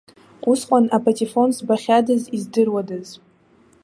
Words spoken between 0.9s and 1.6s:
апатифон